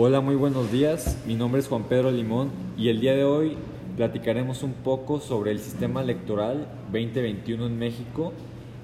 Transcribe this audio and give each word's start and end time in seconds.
Hola, 0.00 0.20
muy 0.20 0.36
buenos 0.36 0.70
días. 0.70 1.18
Mi 1.26 1.34
nombre 1.34 1.60
es 1.60 1.66
Juan 1.66 1.82
Pedro 1.88 2.12
Limón 2.12 2.52
y 2.76 2.88
el 2.88 3.00
día 3.00 3.16
de 3.16 3.24
hoy 3.24 3.56
platicaremos 3.96 4.62
un 4.62 4.72
poco 4.72 5.18
sobre 5.18 5.50
el 5.50 5.58
sistema 5.58 6.02
electoral 6.02 6.68
2021 6.92 7.66
en 7.66 7.78
México 7.80 8.32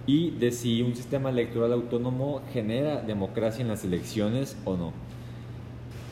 y 0.09 0.31
de 0.31 0.51
si 0.51 0.83
un 0.83 0.97
sistema 0.97 1.31
electoral 1.31 1.73
autónomo 1.73 2.43
genera 2.53 3.01
democracia 3.01 3.63
en 3.63 3.69
las 3.69 3.85
elecciones 3.85 4.57
o 4.65 4.77
no. 4.77 4.93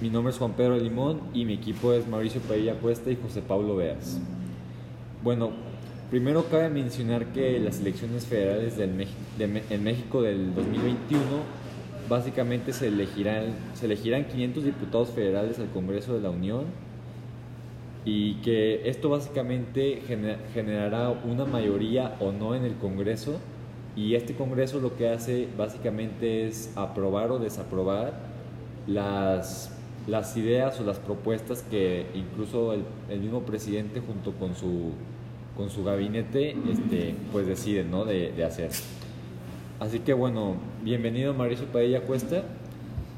Mi 0.00 0.08
nombre 0.08 0.30
es 0.32 0.38
Juan 0.38 0.52
Pedro 0.52 0.78
Limón 0.78 1.20
y 1.34 1.46
mi 1.46 1.54
equipo 1.54 1.92
es 1.92 2.06
Mauricio 2.06 2.40
Padilla 2.40 2.74
Cuesta 2.74 3.10
y 3.10 3.18
José 3.20 3.42
Pablo 3.42 3.74
Veas. 3.74 4.20
Bueno, 5.24 5.50
primero 6.12 6.44
cabe 6.48 6.68
mencionar 6.70 7.32
que 7.32 7.58
las 7.58 7.80
elecciones 7.80 8.24
federales 8.24 8.76
del 8.76 9.08
en 9.40 9.82
México 9.82 10.22
del 10.22 10.54
2021 10.54 11.61
básicamente 12.12 12.74
se 12.74 12.88
elegirán, 12.88 13.54
se 13.72 13.86
elegirán 13.86 14.26
500 14.26 14.64
diputados 14.64 15.08
federales 15.10 15.58
al 15.58 15.70
Congreso 15.70 16.14
de 16.14 16.20
la 16.20 16.28
Unión 16.28 16.66
y 18.04 18.34
que 18.42 18.88
esto 18.88 19.08
básicamente 19.08 20.02
generará 20.52 21.08
una 21.08 21.46
mayoría 21.46 22.16
o 22.20 22.30
no 22.30 22.54
en 22.54 22.64
el 22.64 22.74
Congreso 22.74 23.40
y 23.96 24.14
este 24.14 24.34
Congreso 24.34 24.78
lo 24.78 24.94
que 24.96 25.08
hace 25.08 25.48
básicamente 25.56 26.46
es 26.46 26.72
aprobar 26.76 27.30
o 27.30 27.38
desaprobar 27.38 28.12
las, 28.86 29.74
las 30.06 30.36
ideas 30.36 30.78
o 30.80 30.84
las 30.84 30.98
propuestas 30.98 31.62
que 31.62 32.06
incluso 32.14 32.74
el, 32.74 32.84
el 33.08 33.20
mismo 33.20 33.40
presidente 33.42 34.02
junto 34.06 34.32
con 34.32 34.54
su, 34.54 34.90
con 35.56 35.70
su 35.70 35.82
gabinete 35.82 36.56
este, 36.70 37.14
pues 37.32 37.46
deciden 37.46 37.90
¿no? 37.90 38.04
de, 38.04 38.32
de 38.32 38.44
hacer. 38.44 38.70
Así 39.82 39.98
que 39.98 40.12
bueno, 40.12 40.54
bienvenido 40.84 41.34
Mauricio 41.34 41.66
Padilla 41.66 42.02
Cuesta. 42.02 42.44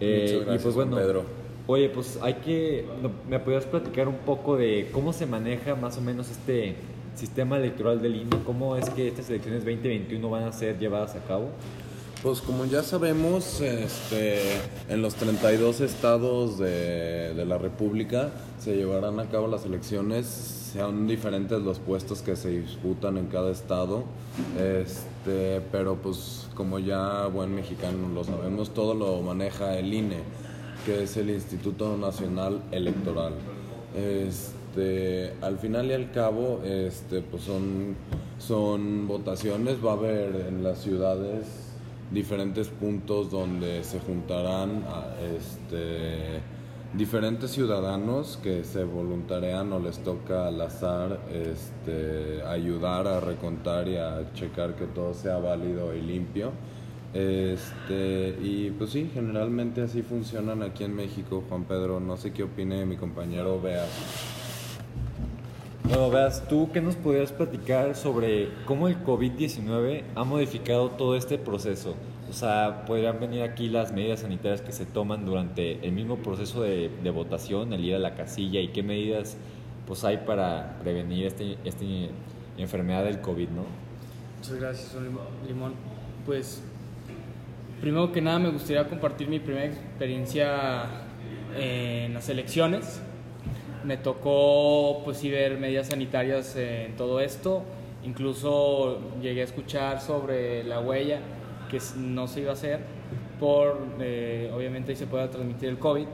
Eh, 0.00 0.22
Muchas 0.22 0.46
gracias, 0.46 0.60
y 0.60 0.62
pues 0.62 0.74
bueno, 0.74 0.96
Pedro. 0.96 1.24
Oye, 1.66 1.90
pues 1.90 2.18
hay 2.22 2.34
que, 2.34 2.86
¿me 3.28 3.38
podrías 3.38 3.66
platicar 3.66 4.08
un 4.08 4.16
poco 4.16 4.56
de 4.56 4.88
cómo 4.90 5.12
se 5.12 5.26
maneja 5.26 5.74
más 5.74 5.98
o 5.98 6.00
menos 6.00 6.30
este 6.30 6.76
sistema 7.16 7.58
electoral 7.58 8.00
del 8.00 8.16
INE? 8.16 8.38
¿Cómo 8.46 8.76
es 8.76 8.88
que 8.88 9.08
estas 9.08 9.28
elecciones 9.28 9.62
2021 9.66 10.30
van 10.30 10.44
a 10.44 10.52
ser 10.52 10.78
llevadas 10.78 11.14
a 11.16 11.20
cabo? 11.24 11.50
Pues 12.22 12.40
como 12.40 12.64
ya 12.64 12.82
sabemos, 12.82 13.60
este, 13.60 14.40
en 14.88 15.02
los 15.02 15.16
32 15.16 15.82
estados 15.82 16.58
de, 16.58 17.34
de 17.34 17.44
la 17.44 17.58
República 17.58 18.30
se 18.58 18.74
llevarán 18.74 19.20
a 19.20 19.26
cabo 19.26 19.48
las 19.48 19.66
elecciones 19.66 20.63
sean 20.74 21.06
diferentes 21.06 21.62
los 21.62 21.78
puestos 21.78 22.20
que 22.20 22.34
se 22.34 22.48
disputan 22.48 23.16
en 23.16 23.26
cada 23.26 23.52
estado, 23.52 24.02
este, 24.58 25.60
pero 25.70 25.94
pues 25.94 26.48
como 26.56 26.80
ya 26.80 27.26
buen 27.28 27.54
mexicano 27.54 28.08
lo 28.12 28.24
sabemos, 28.24 28.74
todo 28.74 28.92
lo 28.92 29.22
maneja 29.22 29.78
el 29.78 29.94
INE, 29.94 30.18
que 30.84 31.04
es 31.04 31.16
el 31.16 31.30
Instituto 31.30 31.96
Nacional 31.96 32.60
Electoral. 32.72 33.34
Este, 33.94 35.34
al 35.42 35.58
final 35.58 35.86
y 35.86 35.92
al 35.92 36.10
cabo, 36.10 36.60
este, 36.64 37.22
pues 37.22 37.44
son, 37.44 37.94
son 38.40 39.06
votaciones, 39.06 39.76
va 39.76 39.92
a 39.92 39.94
haber 39.94 40.46
en 40.48 40.64
las 40.64 40.82
ciudades 40.82 41.46
diferentes 42.10 42.66
puntos 42.66 43.30
donde 43.30 43.84
se 43.84 44.00
juntarán 44.00 44.82
este, 45.38 46.40
diferentes 46.96 47.50
ciudadanos 47.50 48.38
que 48.42 48.62
se 48.62 48.84
voluntarian 48.84 49.72
o 49.72 49.80
les 49.80 49.98
toca 49.98 50.46
al 50.46 50.60
azar 50.60 51.20
este, 51.32 52.42
ayudar 52.46 53.08
a 53.08 53.20
recontar 53.20 53.88
y 53.88 53.96
a 53.96 54.32
checar 54.34 54.76
que 54.76 54.86
todo 54.86 55.12
sea 55.14 55.38
válido 55.38 55.94
y 55.94 56.00
limpio. 56.00 56.52
Este, 57.12 58.36
y 58.42 58.70
pues 58.70 58.90
sí, 58.90 59.10
generalmente 59.12 59.82
así 59.82 60.02
funcionan 60.02 60.62
aquí 60.62 60.84
en 60.84 60.94
México, 60.94 61.44
Juan 61.48 61.64
Pedro. 61.64 62.00
No 62.00 62.16
sé 62.16 62.32
qué 62.32 62.44
opine 62.44 62.86
mi 62.86 62.96
compañero 62.96 63.60
Veas. 63.60 63.88
Bueno, 65.84 66.10
Veas, 66.10 66.48
¿tú 66.48 66.70
qué 66.72 66.80
nos 66.80 66.96
podrías 66.96 67.32
platicar 67.32 67.94
sobre 67.94 68.48
cómo 68.66 68.88
el 68.88 69.02
COVID-19 69.04 70.02
ha 70.14 70.24
modificado 70.24 70.90
todo 70.90 71.16
este 71.16 71.38
proceso? 71.38 71.94
Sea, 72.34 72.84
podrían 72.84 73.20
venir 73.20 73.42
aquí 73.42 73.68
las 73.68 73.92
medidas 73.92 74.20
sanitarias 74.20 74.60
que 74.60 74.72
se 74.72 74.86
toman 74.86 75.24
durante 75.24 75.86
el 75.86 75.92
mismo 75.92 76.16
proceso 76.16 76.62
de, 76.62 76.88
votación, 77.14 77.72
el 77.72 77.84
ir 77.84 77.94
a 77.94 78.00
la 78.00 78.16
casilla 78.16 78.60
y 78.60 78.68
qué 78.68 78.82
medidas 78.82 79.36
pues 79.86 80.02
hay 80.02 80.16
para 80.26 80.76
prevenir 80.82 81.26
esta 81.26 81.44
este 81.64 82.10
enfermedad 82.58 83.04
del 83.04 83.20
COVID, 83.20 83.50
¿no? 83.50 83.64
Muchas 84.38 84.56
gracias, 84.56 84.96
Limón. 85.46 85.74
Pues, 86.26 86.60
primero 87.80 88.10
que 88.10 88.20
nada 88.20 88.40
me 88.40 88.50
gustaría 88.50 88.88
compartir 88.88 89.28
mi 89.28 89.38
primera 89.38 89.66
experiencia 89.66 90.86
en 91.56 92.14
las 92.14 92.28
elecciones. 92.28 93.00
Me 93.84 93.96
tocó 93.96 95.02
pues 95.04 95.18
sí 95.18 95.30
ver 95.30 95.56
medidas 95.58 95.86
sanitarias 95.86 96.56
en 96.56 96.96
todo 96.96 97.20
esto. 97.20 97.62
Incluso 98.02 98.98
llegué 99.22 99.42
a 99.42 99.44
escuchar 99.44 100.00
sobre 100.00 100.64
la 100.64 100.80
huella 100.80 101.20
no 101.96 102.28
se 102.28 102.40
iba 102.40 102.50
a 102.50 102.54
hacer 102.54 102.80
por, 103.38 103.78
eh, 104.00 104.50
obviamente 104.54 104.94
se 104.96 105.06
puede 105.06 105.28
transmitir 105.28 105.68
el 105.68 105.78
COVID. 105.78 106.06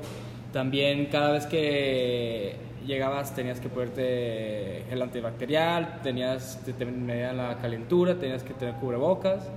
También 0.52 1.06
cada 1.06 1.32
vez 1.32 1.46
que 1.46 2.56
llegabas 2.86 3.34
tenías 3.34 3.60
que 3.60 3.68
ponerte 3.68 4.84
gel 4.88 5.02
antibacterial, 5.02 6.00
tenías 6.02 6.60
que 6.64 6.72
tener 6.72 7.34
la 7.34 7.58
calentura, 7.58 8.18
tenías 8.18 8.42
que 8.42 8.54
tener 8.54 8.74
cubrebocas. 8.74 9.48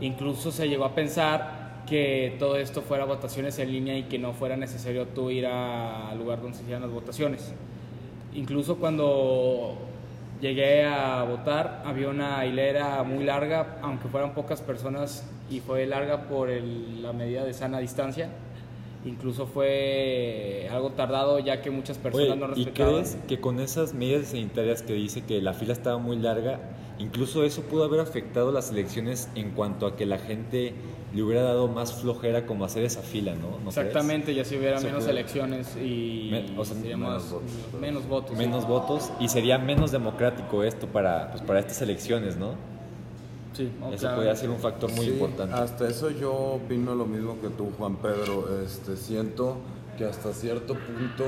Incluso 0.00 0.52
se 0.52 0.68
llegó 0.68 0.84
a 0.84 0.94
pensar 0.94 1.84
que 1.86 2.36
todo 2.38 2.56
esto 2.56 2.82
fuera 2.82 3.04
votaciones 3.04 3.58
en 3.58 3.72
línea 3.72 3.96
y 3.96 4.04
que 4.04 4.18
no 4.18 4.32
fuera 4.32 4.56
necesario 4.56 5.06
tú 5.06 5.30
ir 5.30 5.46
al 5.46 6.18
lugar 6.18 6.42
donde 6.42 6.56
se 6.56 6.64
hicieran 6.64 6.82
las 6.82 6.90
votaciones. 6.90 7.54
Incluso 8.34 8.76
cuando 8.76 9.78
llegué 10.40 10.84
a 10.84 11.22
votar, 11.24 11.82
había 11.84 12.08
una 12.08 12.44
hilera 12.44 13.02
muy 13.02 13.24
larga, 13.24 13.78
aunque 13.82 14.08
fueran 14.08 14.34
pocas 14.34 14.60
personas, 14.60 15.24
y 15.50 15.60
fue 15.60 15.86
larga 15.86 16.22
por 16.28 16.48
la 16.50 17.12
medida 17.12 17.44
de 17.44 17.54
sana 17.54 17.78
distancia. 17.78 18.28
Incluso 19.04 19.46
fue 19.46 20.68
algo 20.70 20.90
tardado 20.90 21.38
ya 21.38 21.62
que 21.62 21.70
muchas 21.70 21.96
personas 21.96 22.36
no 22.36 22.48
respetaban. 22.48 22.90
¿Y 22.90 22.94
crees 22.94 23.18
que 23.28 23.40
con 23.40 23.60
esas 23.60 23.94
medidas 23.94 24.28
sanitarias 24.28 24.82
que 24.82 24.94
dice 24.94 25.22
que 25.22 25.40
la 25.40 25.54
fila 25.54 25.72
estaba 25.72 25.98
muy 25.98 26.16
larga, 26.16 26.58
incluso 26.98 27.44
eso 27.44 27.62
pudo 27.62 27.84
haber 27.84 28.00
afectado 28.00 28.52
las 28.52 28.70
elecciones 28.70 29.28
en 29.34 29.50
cuanto 29.50 29.86
a 29.86 29.96
que 29.96 30.06
la 30.06 30.18
gente 30.18 30.74
le 31.14 31.22
hubiera 31.22 31.42
dado 31.42 31.68
más 31.68 31.94
flojera 31.94 32.46
como 32.46 32.64
hacer 32.64 32.84
esa 32.84 33.02
fila, 33.02 33.34
¿no? 33.34 33.68
Exactamente, 33.68 34.34
ya 34.34 34.44
si 34.44 34.56
hubiera 34.56 34.80
menos 34.80 35.06
elecciones 35.06 35.76
y 35.76 36.28
menos, 36.30 36.56
votos. 36.56 36.76
menos 37.80 38.08
votos. 38.08 38.36
Menos 38.36 38.66
votos 38.66 39.12
y 39.20 39.28
sería 39.28 39.58
menos 39.58 39.92
democrático 39.92 40.62
esto 40.62 40.86
para, 40.86 41.30
pues, 41.30 41.42
para 41.42 41.60
estas 41.60 41.80
elecciones, 41.82 42.36
¿no? 42.36 42.54
Sí, 43.54 43.70
eso 43.92 44.14
podría 44.14 44.36
ser 44.36 44.50
un 44.50 44.58
factor 44.58 44.92
muy 44.92 45.06
importante. 45.06 45.54
Hasta 45.54 45.88
eso 45.88 46.10
yo 46.10 46.34
opino 46.34 46.94
lo 46.94 47.06
mismo 47.06 47.40
que 47.40 47.48
tú, 47.48 47.72
Juan 47.78 47.96
Pedro. 47.96 48.60
Este, 48.62 48.96
siento 48.96 49.56
que 49.96 50.04
hasta 50.04 50.34
cierto 50.34 50.74
punto, 50.74 51.24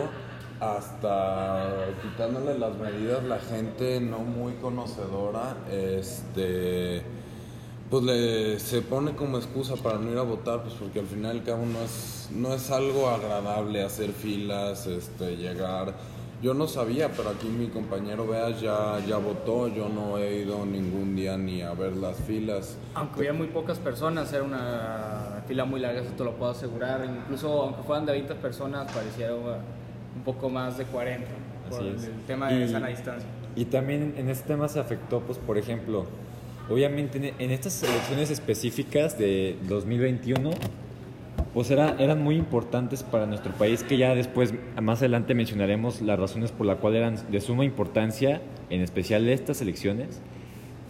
hasta 0.61 1.87
quitándole 2.03 2.59
las 2.59 2.77
medidas, 2.77 3.23
la 3.25 3.39
gente 3.39 4.01
no 4.01 4.19
muy 4.19 4.55
conocedora, 4.55 5.57
este 5.71 7.03
pues 7.91 8.03
le, 8.03 8.61
se 8.61 8.83
pone 8.83 9.15
como 9.15 9.39
excusa 9.39 9.75
para 9.77 9.99
no 9.99 10.11
ir 10.11 10.19
a 10.19 10.23
votar, 10.23 10.63
pues 10.63 10.75
porque 10.75 11.01
al 11.01 11.07
final 11.07 11.37
y 11.37 11.39
al 11.39 11.45
cabo 11.45 11.65
no 11.65 11.81
es, 11.81 12.29
no 12.33 12.53
es 12.53 12.71
algo 12.71 13.09
agradable 13.09 13.83
hacer 13.83 14.13
filas, 14.13 14.87
este, 14.87 15.37
llegar. 15.37 15.95
Yo 16.43 16.55
no 16.55 16.69
sabía, 16.69 17.11
pero 17.17 17.31
aquí 17.31 17.49
mi 17.49 17.67
compañero 17.69 18.27
Veas 18.27 18.61
ya, 18.61 19.01
ya 19.09 19.17
votó, 19.17 19.67
yo 19.69 19.89
no 19.89 20.19
he 20.19 20.43
ido 20.43 20.65
ningún 20.67 21.17
día 21.17 21.37
ni 21.37 21.63
a 21.63 21.73
ver 21.73 21.97
las 21.97 22.17
filas. 22.19 22.77
Aunque 22.95 23.21
había 23.21 23.33
muy 23.33 23.49
pocas 23.49 23.79
personas, 23.79 24.33
era 24.33 24.45
una 24.45 25.43
fila 25.49 25.65
muy 25.65 25.81
larga, 25.81 26.03
eso 26.03 26.13
te 26.13 26.23
lo 26.23 26.37
puedo 26.37 26.53
asegurar. 26.53 27.05
Incluso 27.05 27.63
aunque 27.63 27.83
fueran 27.83 28.07
de 28.07 28.13
20 28.13 28.35
personas, 28.37 28.93
parecía 28.93 29.31
un 30.19 30.25
poco 30.25 30.51
más 30.51 30.77
de 30.77 30.85
40, 30.85 31.27
por 31.71 31.83
el 31.83 31.97
tema 32.27 32.51
de 32.51 32.69
sana 32.69 32.89
distancia. 32.89 33.29
Y 33.55 33.65
también 33.67 34.15
en 34.17 34.29
este 34.29 34.49
tema 34.49 34.69
se 34.69 34.81
afectó, 34.81 35.21
pues 35.21 35.39
por 35.39 35.59
ejemplo, 35.59 36.07
obviamente 36.69 37.35
en 37.39 37.51
estas 37.51 37.83
elecciones 37.83 38.31
específicas 38.31 39.17
de 39.19 39.57
2021, 39.69 40.51
pues 41.55 41.71
era, 41.71 41.97
eran 41.99 42.23
muy 42.23 42.37
importantes 42.37 43.03
para 43.03 43.27
nuestro 43.27 43.53
país, 43.53 43.83
que 43.83 43.97
ya 43.97 44.15
después, 44.15 44.53
más 44.81 44.99
adelante 44.99 45.35
mencionaremos 45.35 46.03
las 46.03 46.19
razones 46.19 46.53
por 46.53 46.67
las 46.67 46.79
cuales 46.79 46.99
eran 46.99 47.31
de 47.31 47.41
suma 47.41 47.65
importancia, 47.65 48.41
en 48.71 48.81
especial 48.81 49.29
estas 49.29 49.61
elecciones, 49.63 50.21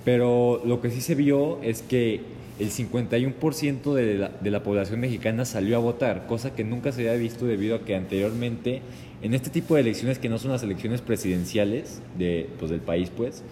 pero 0.05 0.63
lo 0.65 0.81
que 0.81 0.91
sí 0.91 1.01
se 1.01 1.15
vio 1.15 1.61
es 1.63 1.83
que 1.83 2.23
el 2.59 2.71
51% 2.71 3.95
de 3.95 4.19
la, 4.19 4.29
de 4.29 4.51
la 4.51 4.63
población 4.63 5.01
mexicana 5.01 5.45
salió 5.45 5.77
a 5.77 5.81
votar, 5.81 6.27
cosa 6.27 6.55
que 6.55 6.65
nunca 6.65 6.93
se 6.93 7.09
había 7.09 7.21
visto 7.21 7.47
debido 7.47 7.77
a 7.77 7.85
que 7.85 7.95
anteriormente 7.95 8.83
en 9.23 9.35
este 9.35 9.51
tipo 9.51 9.75
de 9.75 9.81
elecciones 9.81 10.19
que 10.19 10.29
no 10.29 10.39
son 10.39 10.53
las 10.53 10.63
elecciones 10.63 11.01
presidenciales 11.01 12.01
de, 12.17 12.49
pues, 12.59 12.71
del 12.71 12.81
país, 12.81 13.11
pues, 13.17 13.43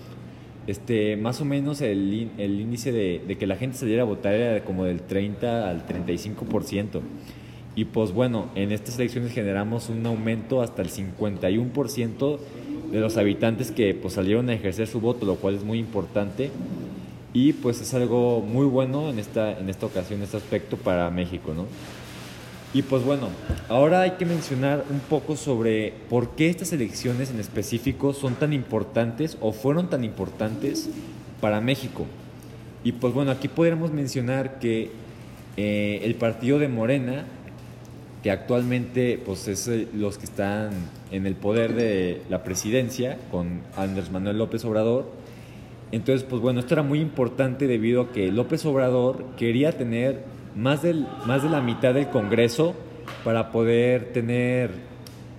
este, 0.67 1.17
más 1.17 1.41
o 1.41 1.45
menos 1.45 1.81
el, 1.81 2.31
índice 2.39 2.91
de, 2.93 3.37
que 3.39 3.47
la 3.47 3.57
gente 3.57 3.77
saliera 3.77 4.03
a 4.03 4.05
votar 4.05 4.35
era 4.35 4.65
como 4.65 4.85
del 4.85 5.01
30 5.01 5.71
al 5.71 5.87
35%. 5.87 7.01
Y 7.77 7.85
pues 7.85 8.13
bueno, 8.13 8.47
en 8.55 8.73
estas 8.73 8.99
elecciones 8.99 9.33
generamos 9.33 9.91
un 9.91 10.05
aumento 10.07 10.63
hasta 10.63 10.83
el 10.83 10.89
51% 10.89 12.39
de 12.91 13.01
los 13.01 13.17
habitantes 13.17 13.71
que 13.71 13.95
pues 13.95 14.15
salieron 14.15 14.49
a 14.49 14.55
ejercer 14.55 14.87
su 14.87 15.01
voto, 15.01 15.27
lo 15.27 15.37
cual 15.37 15.57
es 15.57 15.63
muy 15.63 15.79
importante. 15.79 16.51
Y 17.39 17.53
pues 17.53 17.83
es 17.83 17.93
algo 17.93 18.41
muy 18.41 18.65
bueno 18.65 19.11
en 19.11 19.19
esta, 19.19 19.59
en 19.59 19.69
esta 19.69 19.85
ocasión, 19.85 20.23
este 20.23 20.39
aspecto 20.39 20.79
para 20.79 21.11
México, 21.11 21.53
¿no? 21.55 21.67
Y 22.73 22.81
pues 22.81 23.05
bueno, 23.05 23.29
ahora 23.69 24.01
hay 24.01 24.13
que 24.13 24.25
mencionar 24.25 24.87
un 24.89 25.01
poco 25.01 25.37
sobre 25.37 25.93
por 26.09 26.31
qué 26.31 26.49
estas 26.49 26.73
elecciones 26.73 27.31
en 27.31 27.39
específico 27.39 28.15
son 28.15 28.37
tan 28.37 28.55
importantes 28.55 29.37
o 29.43 29.53
fueron 29.53 29.91
tan 29.91 30.03
importantes 30.03 30.89
para 31.43 31.61
México. 31.61 32.07
Y 32.85 32.93
pues 32.93 33.13
bueno, 33.13 33.33
aquí 33.33 33.49
podríamos 33.49 33.93
mencionar 33.93 34.59
que 34.59 34.93
eh, 35.59 36.01
el 36.05 36.15
partido 36.15 36.59
de 36.59 36.69
Morena, 36.69 37.27
que 38.23 38.31
actualmente 38.31 39.21
pues 39.23 39.47
es 39.47 39.69
eh, 39.69 39.87
los 39.93 40.17
que 40.17 40.25
están 40.25 40.71
en 41.11 41.27
el 41.27 41.35
poder 41.35 41.75
de 41.75 42.23
la 42.31 42.43
presidencia 42.45 43.19
con 43.31 43.61
Andrés 43.77 44.11
Manuel 44.11 44.39
López 44.39 44.65
Obrador, 44.65 45.26
entonces 45.93 46.27
pues 46.29 46.43
bueno, 46.43 46.61
esto 46.61 46.75
era 46.75 46.83
muy 46.83 47.01
importante 47.01 47.67
debido 47.67 48.03
a 48.03 48.13
que 48.13 48.31
López 48.31 48.65
Obrador 48.67 49.25
quería 49.37 49.73
tener 49.73 50.25
más, 50.57 50.83
del, 50.83 51.07
más 51.27 51.43
de 51.43 51.51
la 51.51 51.61
mitad 51.61 51.95
del 51.95 52.09
Congreso 52.09 52.75
para 53.25 53.53
poder 53.53 54.13
tener, 54.13 54.71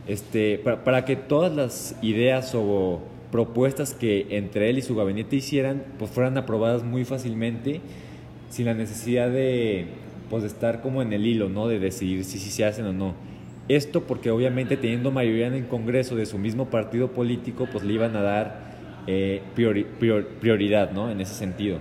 este, 0.07 0.59
para, 0.59 0.83
para 0.83 1.05
que 1.05 1.15
todas 1.15 1.53
las 1.53 1.95
ideas 2.01 2.53
o 2.55 3.01
propuestas 3.31 3.93
que 3.93 4.27
entre 4.31 4.69
él 4.69 4.77
y 4.77 4.81
su 4.81 4.95
gabinete 4.95 5.35
hicieran, 5.35 5.83
pues 5.99 6.11
fueran 6.11 6.37
aprobadas 6.37 6.83
muy 6.83 7.03
fácilmente, 7.03 7.81
sin 8.49 8.65
la 8.65 8.73
necesidad 8.73 9.29
de, 9.29 9.87
pues, 10.29 10.43
de 10.43 10.47
estar 10.47 10.81
como 10.81 11.01
en 11.01 11.11
el 11.13 11.25
hilo, 11.25 11.49
¿no? 11.49 11.67
De 11.67 11.79
decidir 11.79 12.23
si, 12.23 12.39
si 12.39 12.49
se 12.49 12.65
hacen 12.65 12.85
o 12.85 12.93
no. 12.93 13.15
Esto 13.67 14.03
porque 14.03 14.31
obviamente 14.31 14.77
teniendo 14.77 15.11
mayoría 15.11 15.47
en 15.47 15.55
el 15.55 15.67
Congreso 15.67 16.15
de 16.15 16.25
su 16.25 16.37
mismo 16.37 16.69
partido 16.69 17.11
político, 17.11 17.67
pues 17.69 17.83
le 17.83 17.93
iban 17.93 18.15
a 18.15 18.21
dar 18.21 18.66
eh, 19.07 19.41
prioridad, 19.55 20.91
¿no? 20.91 21.09
En 21.09 21.21
ese 21.21 21.33
sentido. 21.33 21.79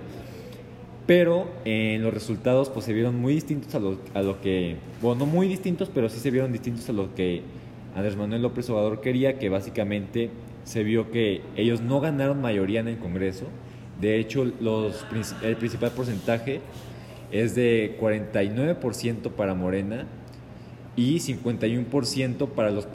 Pero 1.07 1.49
en 1.65 2.03
los 2.03 2.13
resultados 2.13 2.69
pues 2.71 2.85
se 2.85 2.93
vieron 2.93 3.21
muy 3.21 3.35
distintos 3.35 3.75
a 3.75 3.79
lo, 3.79 3.99
a 4.15 4.23
lo 4.23 4.41
que, 4.41 4.77
bueno, 5.01 5.25
no 5.25 5.27
muy 5.27 5.47
distintos, 5.47 5.91
pero 5.93 6.09
sí 6.09 6.19
se 6.19 6.31
vieron 6.31 6.53
distintos 6.53 6.89
a 6.89 6.93
lo 6.93 7.15
que 7.15 7.43
Andrés 7.95 8.17
Manuel 8.17 8.43
López 8.43 8.69
Obrador 8.71 9.01
quería, 9.01 9.39
que 9.39 9.49
básicamente 9.49 10.31
se 10.65 10.83
vio 10.83 11.11
que 11.11 11.43
ellos 11.57 11.81
no 11.81 12.01
ganaron 12.01 12.41
mayoría 12.41 12.81
en 12.81 12.89
el 12.89 12.99
Congreso. 12.99 13.47
De 14.01 14.19
hecho, 14.19 14.45
los, 14.61 15.07
el 15.43 15.57
principal 15.57 15.93
porcentaje 15.93 16.61
es 17.31 17.55
de 17.55 17.97
49% 18.01 19.31
para 19.31 19.55
Morena 19.55 20.07
y 20.97 21.17
51% 21.17 22.49
para 22.49 22.71
los, 22.71 22.87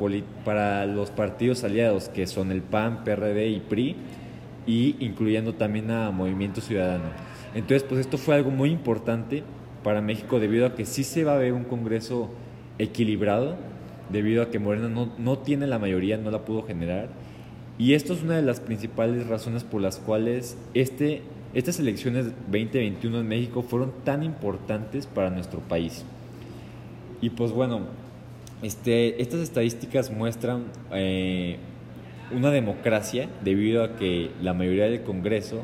para 0.44 0.86
los 0.86 1.12
partidos 1.12 1.64
aliados, 1.64 2.10
que 2.10 2.28
son 2.28 2.52
el 2.52 2.62
PAN, 2.62 3.04
PRD 3.04 3.50
y 3.50 3.60
PRI, 3.60 3.96
y 4.66 4.96
incluyendo 5.00 5.54
también 5.54 5.92
a 5.92 6.12
Movimiento 6.12 6.62
Ciudadano. 6.62 7.06
Entonces, 7.54 7.84
pues 7.84 8.02
esto 8.02 8.18
fue 8.18 8.36
algo 8.36 8.50
muy 8.52 8.70
importante 8.70 9.44
para 9.84 10.02
México 10.02 10.40
debido 10.40 10.66
a 10.66 10.76
que 10.76 10.86
sí 10.86 11.04
se 11.04 11.24
va 11.24 11.36
a 11.36 11.38
ver 11.38 11.54
un 11.54 11.64
Congreso 11.64 12.30
equilibrado, 12.80 13.56
debido 14.12 14.44
a 14.44 14.50
que 14.50 14.60
Morena 14.60 14.90
no, 14.90 15.14
no 15.18 15.38
tiene 15.38 15.68
la 15.68 15.80
mayoría, 15.80 16.18
no 16.18 16.32
la 16.32 16.44
pudo 16.44 16.64
generar 16.64 17.10
y 17.82 17.96
esto 17.96 18.14
es 18.14 18.22
una 18.22 18.36
de 18.36 18.44
las 18.44 18.60
principales 18.60 19.26
razones 19.26 19.64
por 19.64 19.82
las 19.82 19.98
cuales 19.98 20.56
este, 20.76 21.24
estas 21.56 21.80
elecciones 21.80 22.26
2021 22.26 23.22
en 23.22 23.28
México 23.28 23.64
fueron 23.64 23.92
tan 24.04 24.22
importantes 24.22 25.08
para 25.08 25.32
nuestro 25.32 25.62
país. 25.62 26.06
Y 27.22 27.30
pues 27.30 27.52
bueno, 27.52 27.82
este, 28.62 29.22
estas 29.22 29.42
estadísticas 29.42 30.12
muestran 30.12 30.66
eh, 30.92 31.58
una 32.36 32.52
democracia 32.52 33.30
debido 33.44 33.84
a 33.84 33.96
que 33.96 34.32
la 34.42 34.54
mayoría 34.54 34.86
del 34.86 35.04
Congreso 35.04 35.64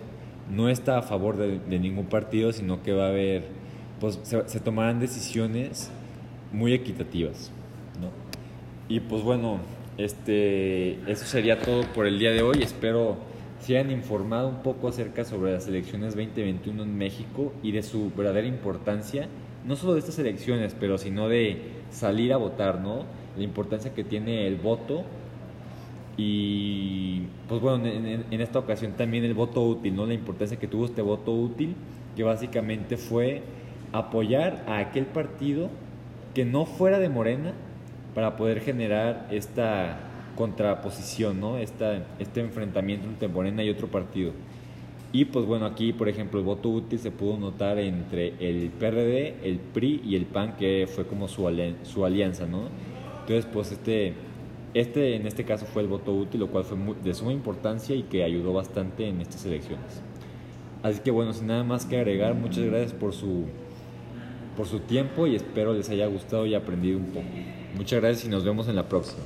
no 0.53 0.69
está 0.69 0.97
a 0.97 1.01
favor 1.01 1.37
de, 1.37 1.79
ningún 1.79 2.05
partido, 2.05 2.53
sino 2.53 2.83
que 2.83 2.93
va 2.93 3.05
a 3.05 3.09
haber, 3.09 3.43
pues 3.99 4.19
se, 4.23 4.47
se 4.47 4.59
tomarán 4.59 4.99
decisiones 4.99 5.91
muy 6.53 6.73
equitativas. 6.73 7.51
¿no? 7.99 8.11
Y 8.87 9.01
pues 9.01 9.23
bueno, 9.23 9.59
este, 9.97 10.93
eso 11.11 11.25
sería 11.25 11.59
todo 11.59 11.83
por 11.93 12.05
el 12.05 12.19
día 12.19 12.31
de 12.31 12.41
hoy. 12.41 12.61
Espero 12.61 13.17
se 13.59 13.77
hayan 13.77 13.91
informado 13.91 14.47
un 14.49 14.61
poco 14.61 14.87
acerca 14.87 15.25
sobre 15.25 15.53
las 15.53 15.67
elecciones 15.67 16.15
2021 16.15 16.83
en 16.83 16.97
México 16.97 17.53
y 17.63 17.71
de 17.71 17.83
su 17.83 18.11
verdadera 18.15 18.47
importancia, 18.47 19.27
no 19.67 19.75
solo 19.75 19.93
de 19.93 19.99
estas 19.99 20.17
elecciones, 20.17 20.75
pero 20.79 20.97
sino 20.97 21.27
de 21.27 21.61
salir 21.91 22.33
a 22.33 22.37
votar, 22.37 22.79
¿no? 22.79 23.03
La 23.37 23.43
importancia 23.43 23.93
que 23.93 24.03
tiene 24.03 24.47
el 24.47 24.55
voto 24.55 25.03
y, 26.15 27.23
pues 27.47 27.61
bueno, 27.61 27.85
en, 27.85 28.41
esta 28.41 28.59
ocasión 28.59 28.93
también 28.93 29.23
el 29.23 29.35
voto 29.35 29.61
útil, 29.61 29.95
¿no? 29.95 30.05
La 30.05 30.15
importancia 30.15 30.57
que 30.57 30.67
tuvo 30.67 30.85
este 30.85 31.01
voto 31.01 31.31
útil, 31.31 31.75
que 32.15 32.23
básicamente 32.23 32.97
fue 32.97 33.43
apoyar 33.91 34.63
a 34.67 34.79
aquel 34.79 35.05
partido 35.05 35.69
que 36.33 36.45
no 36.45 36.65
fuera 36.65 36.97
de 36.97 37.09
Morena, 37.09 37.53
para 38.15 38.35
poder 38.35 38.61
generar 38.61 39.27
esta 39.29 39.99
contraposición, 40.35 41.39
¿no? 41.39 41.57
Esta, 41.57 42.03
este 42.17 42.39
enfrentamiento 42.39 43.07
entre 43.07 43.27
Morena 43.27 43.63
y 43.63 43.69
otro 43.69 43.87
partido. 43.89 44.31
Y 45.13 45.25
pues 45.25 45.45
bueno, 45.45 45.65
aquí 45.65 45.93
por 45.93 46.09
ejemplo 46.09 46.39
el 46.39 46.45
voto 46.45 46.69
útil 46.69 46.99
se 46.99 47.11
pudo 47.11 47.37
notar 47.37 47.79
entre 47.79 48.33
el 48.39 48.69
PRD, 48.69 49.35
el 49.43 49.59
PRI 49.59 50.01
y 50.03 50.15
el 50.15 50.25
PAN, 50.25 50.57
que 50.57 50.87
fue 50.93 51.07
como 51.07 51.27
su, 51.27 51.49
su 51.83 52.05
alianza, 52.05 52.45
¿no? 52.45 52.63
Entonces 53.21 53.45
pues 53.51 53.71
este, 53.71 54.13
este 54.73 55.15
en 55.15 55.25
este 55.25 55.45
caso 55.45 55.65
fue 55.65 55.81
el 55.81 55.87
voto 55.87 56.13
útil, 56.13 56.41
lo 56.41 56.47
cual 56.47 56.65
fue 56.65 56.77
de 57.03 57.13
suma 57.13 57.31
importancia 57.31 57.95
y 57.95 58.03
que 58.03 58.23
ayudó 58.23 58.53
bastante 58.53 59.07
en 59.07 59.21
estas 59.21 59.45
elecciones. 59.45 60.01
Así 60.83 60.99
que 60.99 61.11
bueno, 61.11 61.33
sin 61.33 61.47
nada 61.47 61.63
más 61.63 61.85
que 61.85 61.97
agregar, 61.97 62.35
muchas 62.35 62.65
gracias 62.65 62.93
por 62.93 63.13
su, 63.13 63.45
por 64.55 64.67
su 64.67 64.79
tiempo 64.79 65.25
y 65.25 65.35
espero 65.35 65.73
les 65.73 65.89
haya 65.89 66.07
gustado 66.07 66.45
y 66.45 66.53
aprendido 66.53 66.97
un 66.97 67.05
poco. 67.05 67.25
Muchas 67.75 68.01
gracias 68.01 68.25
y 68.25 68.29
nos 68.29 68.43
vemos 68.43 68.67
en 68.67 68.75
la 68.75 68.87
próxima. 68.87 69.23